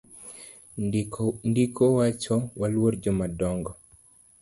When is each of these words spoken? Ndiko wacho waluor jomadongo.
Ndiko 1.47 1.83
wacho 1.97 2.35
waluor 2.59 2.93
jomadongo. 3.03 3.71